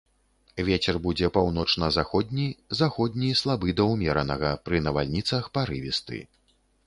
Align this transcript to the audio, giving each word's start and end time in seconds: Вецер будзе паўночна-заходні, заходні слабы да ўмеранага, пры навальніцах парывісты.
Вецер 0.69 0.95
будзе 1.07 1.27
паўночна-заходні, 1.35 2.45
заходні 2.79 3.29
слабы 3.43 3.75
да 3.79 3.85
ўмеранага, 3.91 4.49
пры 4.69 4.77
навальніцах 4.87 5.43
парывісты. 5.59 6.19